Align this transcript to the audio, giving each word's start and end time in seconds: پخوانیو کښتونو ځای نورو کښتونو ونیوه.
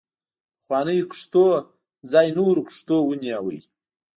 پخوانیو 0.61 1.09
کښتونو 1.11 1.67
ځای 2.11 2.27
نورو 2.37 2.61
کښتونو 2.67 3.01
ونیوه. 3.07 3.59